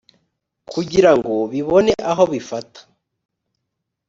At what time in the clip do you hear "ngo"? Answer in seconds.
1.17-1.33